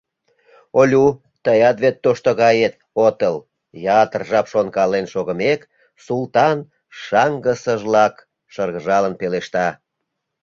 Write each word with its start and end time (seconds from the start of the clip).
—Олю, 0.79 1.05
тыят 1.43 1.77
вет 1.83 1.95
тошто 2.03 2.29
гает 2.41 2.73
отыл,— 3.07 3.35
ятыр 4.01 4.21
жап 4.29 4.45
шонкален 4.51 5.05
шогымек, 5.13 5.61
Султан 6.05 6.57
шаҥгысыжлак 7.01 8.15
шыргыжал 8.53 9.05
пелешта. 9.19 9.67